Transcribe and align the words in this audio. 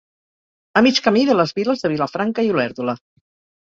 A 0.81 0.83
mig 0.87 1.03
camí 1.09 1.27
de 1.31 1.37
les 1.41 1.55
viles 1.61 1.87
de 1.87 1.95
Vilafranca 1.95 2.51
i 2.51 2.55
Olèrdola. 2.59 3.01